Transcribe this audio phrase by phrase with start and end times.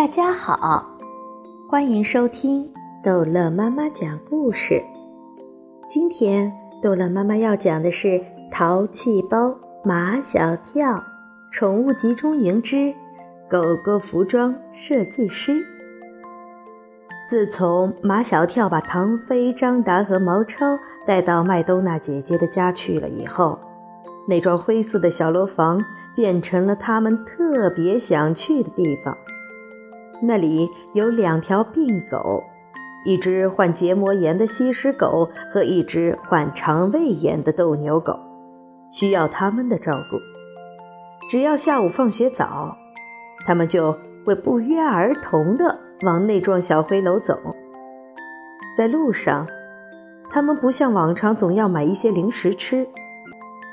[0.00, 0.96] 大家好，
[1.68, 2.72] 欢迎收听
[3.04, 4.82] 逗乐妈妈讲故事。
[5.86, 6.50] 今天
[6.80, 8.08] 逗乐妈妈要讲的是
[8.50, 11.04] 《淘气包马小跳
[11.52, 12.94] 宠物集中营之
[13.46, 15.52] 狗狗服装设计师》。
[17.28, 23.58] 自从马小跳把唐飞、张达和毛超带到麦兜娜姐姐的家去了以后，
[24.26, 25.84] 那幢灰色的小楼房
[26.16, 29.14] 变成了他们特别想去的地方。
[30.22, 32.42] 那里有两条病狗，
[33.04, 38.18] 一只患结膜炎的西施狗和一只患肠胃炎的斗牛狗，
[38.92, 40.16] 需要他们的照顾。
[41.30, 42.76] 只要下午放学早，
[43.46, 47.38] 他们就会不约而同地往那幢小灰楼走。
[48.76, 49.46] 在路上，
[50.30, 52.86] 他们不像往常总要买一些零食吃，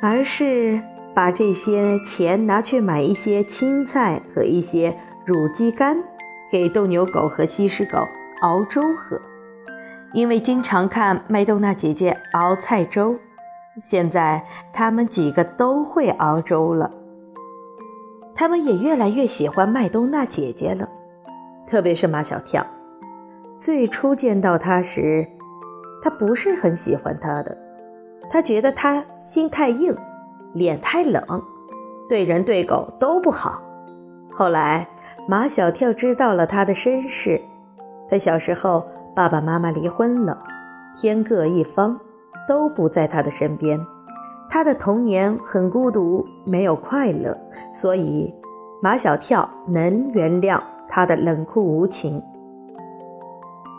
[0.00, 0.80] 而是
[1.14, 6.02] 把这些钱拿去买一些青菜和一些乳鸡肝。
[6.50, 8.06] 给斗牛狗和西施狗
[8.42, 9.20] 熬粥喝，
[10.12, 13.16] 因为经常看麦兜娜姐姐熬菜粥，
[13.80, 16.90] 现在他们几个都会熬粥了。
[18.34, 20.88] 他们也越来越喜欢麦冬娜姐姐了，
[21.66, 22.64] 特别是马小跳。
[23.58, 25.26] 最初见到他时，
[26.02, 27.56] 他不是很喜欢他的，
[28.30, 29.96] 他觉得他心太硬，
[30.52, 31.42] 脸太冷，
[32.08, 33.62] 对人对狗都不好。
[34.36, 34.86] 后来。
[35.28, 37.40] 马小跳知道了他的身世，
[38.08, 40.38] 他小时候爸爸妈妈离婚了，
[40.94, 41.98] 天各一方，
[42.46, 43.84] 都不在他的身边。
[44.48, 47.36] 他的童年很孤独，没有快乐，
[47.74, 48.32] 所以
[48.80, 52.22] 马小跳能原谅他的冷酷无情。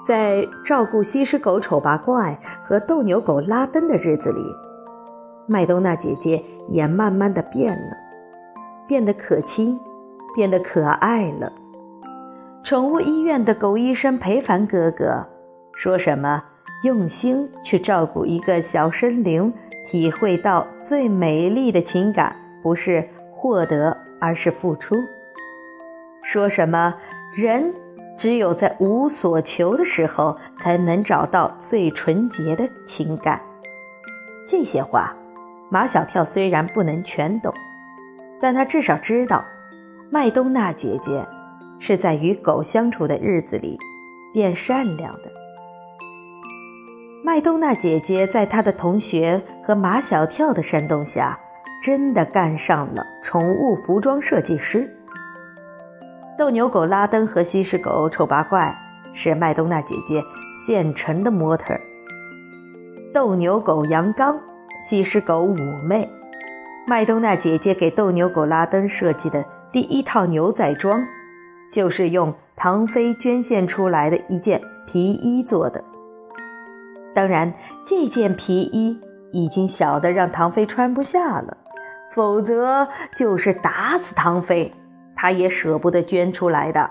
[0.05, 4.41] 在照顾西施狗丑八怪和斗牛狗拉登的日子里，
[5.47, 7.95] 麦兜娜姐姐也慢慢的变了，
[8.85, 9.80] 变得可亲。
[10.38, 11.52] 变得可爱了。
[12.63, 15.25] 宠物医院的狗医生裴凡哥哥
[15.73, 16.44] 说什么
[16.85, 19.51] ：“用心去照顾一个小生灵，
[19.84, 24.95] 体会到最美丽的情感，不是获得，而是付出。”
[26.22, 26.94] 说什么
[27.33, 27.73] ：“人
[28.16, 33.41] 只有在无所求的时候，才能找到最纯洁的情感。”
[34.47, 35.16] 这些话，
[35.72, 37.51] 马小跳虽然不能全懂，
[38.39, 39.44] 但他至少知道。
[40.09, 41.28] 麦冬娜姐姐
[41.79, 43.78] 是在与狗相处的日子里
[44.34, 45.23] 变善良的。
[47.25, 51.38] 麦冬娜姐姐在她的同学和马小跳的煽动下，
[51.84, 54.90] 真的干上了宠物服装设计师。
[56.38, 58.74] 斗牛狗拉登和西施狗丑八怪
[59.13, 60.24] 是麦冬娜姐姐
[60.56, 61.78] 现成的模特。
[63.13, 64.39] 斗牛狗杨刚、
[64.79, 66.09] 西施狗妩媚，
[66.88, 69.44] 麦冬娜姐姐给斗牛狗拉登设计的。
[69.72, 71.05] 第一套牛仔装，
[71.72, 75.83] 就是用唐飞捐献出来的一件皮衣做的。
[77.13, 77.53] 当然，
[77.85, 78.97] 这件皮衣
[79.33, 81.57] 已经小的让唐飞穿不下了，
[82.13, 84.73] 否则就是打死唐飞，
[85.16, 86.89] 他也舍不得捐出来的。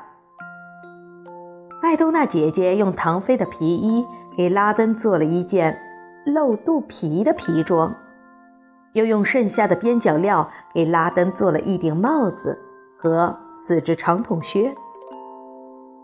[1.82, 4.04] 麦兜娜姐姐用唐飞的皮衣
[4.36, 5.80] 给拉登做了一件
[6.26, 7.94] 露肚皮的皮装，
[8.92, 12.64] 又用剩下的边角料给拉登做了一顶帽子。
[12.96, 14.74] 和四只长筒靴，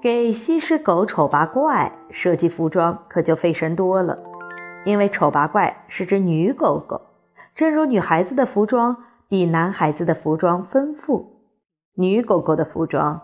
[0.00, 4.18] 给西施狗丑八怪设计服装可就费神多了，
[4.84, 7.00] 因为丑八怪是只女狗狗，
[7.54, 8.96] 正如女孩子的服装
[9.28, 11.40] 比男孩子的服装丰富，
[11.94, 13.20] 女狗狗的服装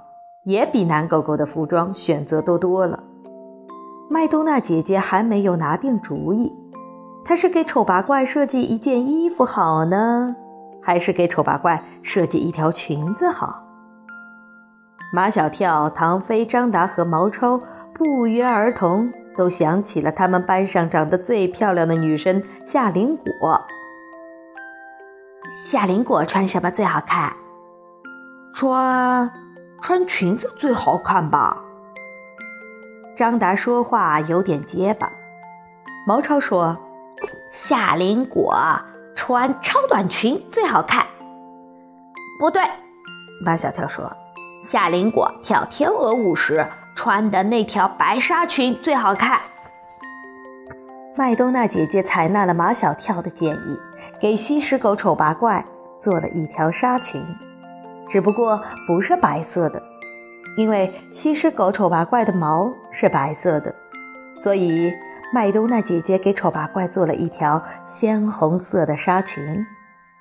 [0.46, 3.04] 也比男狗狗的服装选择多多了。
[4.10, 6.50] 麦兜娜姐姐还没有拿定主意，
[7.24, 10.34] 她是给丑八怪设计一件衣服好呢？
[10.88, 13.62] 还是给丑八怪设计一条裙子好。
[15.12, 17.60] 马小跳、唐飞、张达和毛超
[17.92, 23.62] 不约而同都想起了他们班上长得最漂亮的女生夏林果。
[25.46, 27.34] 夏林果穿什么最好看？
[28.54, 29.30] 穿
[29.82, 31.62] 穿裙子最好看吧。
[33.14, 35.12] 张达说话有点结巴。
[36.06, 36.78] 毛超说
[37.52, 38.56] ：“夏林果。”
[39.18, 41.04] 穿超短裙最好看，
[42.38, 42.62] 不对，
[43.44, 44.10] 马小跳说
[44.62, 49.40] ：“夏林果跳天鹅舞时穿的那条白纱裙最好看。”
[51.18, 53.76] 麦兜娜姐姐采纳了马小跳的建议，
[54.20, 55.66] 给西施狗丑八怪
[55.98, 57.20] 做了一条纱裙，
[58.08, 59.82] 只不过不是白色的，
[60.56, 63.74] 因为西施狗丑八怪的毛是白色的，
[64.36, 64.92] 所以。
[65.30, 69.66] 麦兜娜姐姐给丑八怪做了一条鲜红色的纱裙，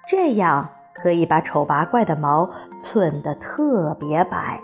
[0.09, 2.50] 这样可以把丑八怪的毛
[2.81, 4.59] 寸得特别白。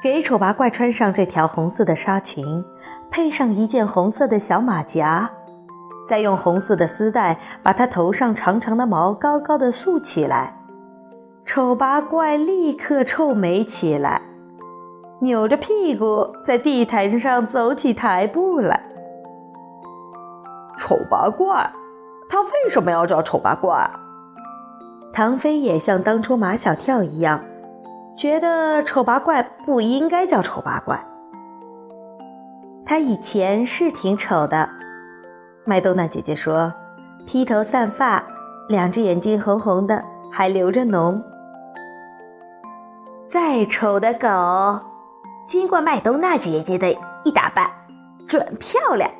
[0.00, 2.64] 给丑八怪穿上这条红色的纱裙，
[3.10, 5.28] 配上一件红色的小马甲，
[6.08, 10.56] 再用红色的丝带把它头上长长的毛高高的束起来。
[11.44, 14.22] 丑八怪立刻臭美起来，
[15.20, 18.82] 扭着屁股在地毯上走起台步来。
[20.78, 21.70] 丑八怪，
[22.28, 23.88] 他为什么要叫丑八怪？
[25.12, 27.44] 唐飞也像当初马小跳一样，
[28.16, 31.04] 觉得丑八怪不应该叫丑八怪。
[32.86, 34.70] 他以前是挺丑的，
[35.64, 36.72] 麦冬娜姐姐说，
[37.26, 38.24] 披头散发，
[38.68, 40.02] 两只眼睛红红的，
[40.32, 41.22] 还流着脓。
[43.28, 44.28] 再丑的狗，
[45.50, 47.68] 经过麦冬娜姐姐的一打扮，
[48.28, 49.10] 准漂亮。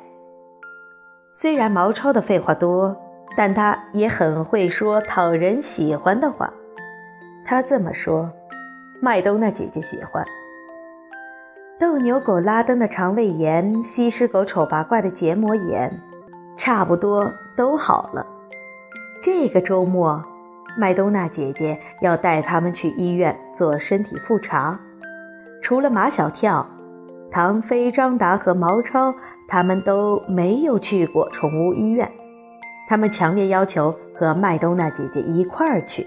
[1.33, 2.95] 虽然毛超的废话多，
[3.35, 6.49] 但他也很会说讨人喜欢的话。
[7.43, 8.31] 他这么说，
[9.01, 10.25] 麦冬娜姐姐喜欢。
[11.77, 16.01] 斗牛狗拉登的肠胃炎，西施狗丑八怪的结膜炎，
[16.55, 18.25] 差不多都好了。
[19.21, 20.23] 这个周末。
[20.77, 24.79] 麦冬娜姐姐要带他们去医院做身体复查，
[25.71, 26.67] 除了马小跳、
[27.31, 29.15] 唐飞、张达和毛超，
[29.47, 32.11] 他们都没有去过宠物医院。
[32.89, 36.05] 他们强烈要求和麦冬娜姐姐一块儿去。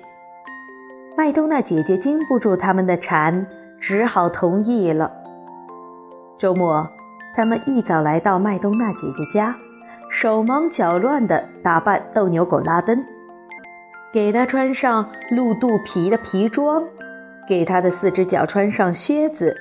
[1.16, 3.46] 麦冬娜姐姐经不住他们的缠，
[3.80, 5.10] 只好同意了。
[6.36, 6.86] 周末，
[7.34, 9.56] 他们一早来到麦冬娜姐姐家，
[10.10, 13.02] 手忙脚乱地打扮斗牛狗拉登。
[14.12, 16.84] 给他穿上鹿肚皮的皮装，
[17.48, 19.56] 给他的四只脚穿上靴子，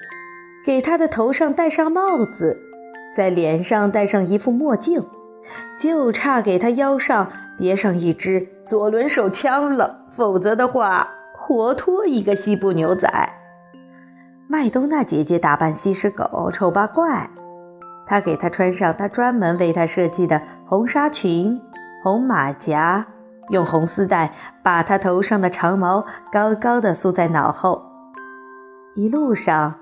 [0.65, 2.57] 给他的头上戴上帽子，
[3.15, 5.05] 在脸上戴上一副墨镜，
[5.79, 10.05] 就差给他腰上别上一支左轮手枪了。
[10.11, 13.09] 否则的话，活脱一个西部牛仔。
[14.47, 17.29] 麦冬娜姐姐打扮西施狗丑八怪，
[18.05, 21.59] 她给他穿上她专门为他设计的红纱裙、
[22.03, 23.07] 红马甲。
[23.53, 24.33] 用红丝带
[24.63, 27.81] 把他头上的长毛高高的梳在脑后。
[28.95, 29.75] 一路上，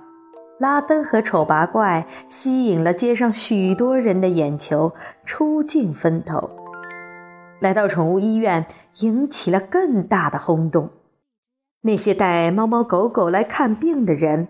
[0.60, 6.50] 拉登和丑八怪吸引了街上许多人的眼球，出尽风头。
[7.62, 8.66] 来到宠物医院，
[9.00, 10.90] 引起了更大的轰动。
[11.84, 14.50] 那些带猫猫狗狗来看病的人，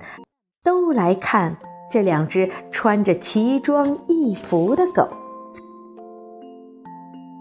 [0.64, 1.58] 都来看
[1.92, 5.21] 这两只穿着奇装异服的狗。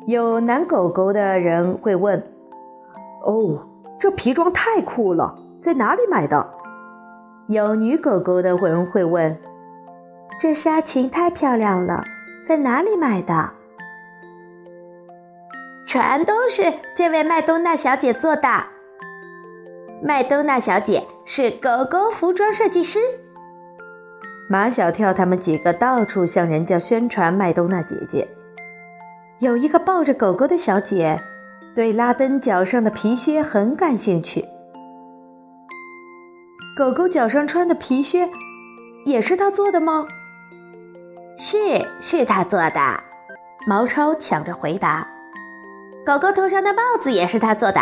[0.07, 2.19] 有男狗狗的人会问
[3.23, 3.69] ：“哦，
[3.99, 6.55] 这皮装太酷了，在哪里买的？”
[7.49, 9.37] 有女狗狗的人会问
[10.41, 12.05] ：“这纱裙太漂亮了，
[12.47, 13.51] 在哪里买的？”
[15.87, 18.49] 全都是这位麦冬娜小姐做的。
[20.03, 23.01] 麦冬娜小姐是狗狗服装设计师。
[24.49, 28.27] 马小跳他们几个到处向人家宣传麦冬娜姐姐。
[29.41, 31.19] 有一个抱着狗狗的小姐，
[31.75, 34.45] 对拉登脚上的皮靴很感兴趣。
[36.77, 38.29] 狗狗脚上穿的皮靴，
[39.07, 40.07] 也是他做的吗？
[41.39, 41.57] 是，
[42.01, 42.81] 是他做的。
[43.67, 45.09] 毛超抢着回答。
[46.05, 47.81] 狗狗头上的帽子也是他做的。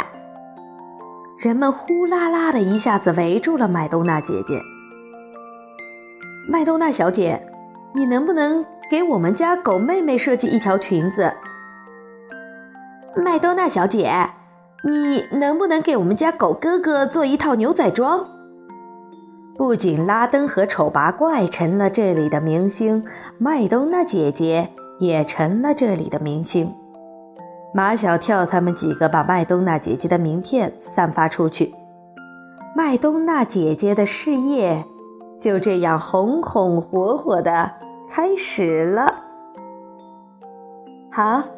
[1.38, 4.61] 人们呼啦啦的一下子围住了麦冬娜姐姐。
[6.49, 7.44] 麦冬娜小姐，
[7.97, 11.35] 你能不能给我们家狗妹妹设计一条裙子？
[13.25, 14.30] 麦冬娜小姐，
[14.84, 18.25] 你能不能给我们家狗哥哥做一套牛仔装？
[19.56, 23.04] 不仅拉登和丑八怪成了这里的明星，
[23.38, 24.70] 麦冬娜姐姐
[25.00, 26.72] 也成了这里的明星。
[27.75, 31.75] 马小跳他们几个把麦冬娜姐姐的名片散发出去，
[32.76, 34.84] 麦冬娜姐姐的事业
[35.40, 37.72] 就这样红红火火的
[38.08, 39.12] 开始了。
[41.10, 41.58] 好。